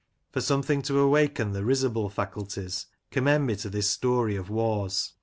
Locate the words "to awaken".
0.81-1.51